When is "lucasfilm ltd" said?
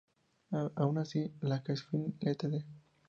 1.41-2.65